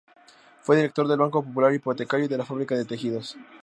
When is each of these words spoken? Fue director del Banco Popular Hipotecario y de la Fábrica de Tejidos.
Fue 0.63 0.77
director 0.77 1.07
del 1.07 1.19
Banco 1.19 1.43
Popular 1.43 1.71
Hipotecario 1.75 2.25
y 2.25 2.27
de 2.27 2.39
la 2.39 2.43
Fábrica 2.45 2.73
de 2.73 2.85
Tejidos. 2.85 3.37